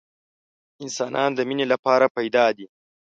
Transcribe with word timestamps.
انسانان 0.83 1.29
د 1.35 1.39
مینې 1.49 1.65
لپاره 1.73 2.05
پیدا 2.17 2.45
دي 2.57 2.65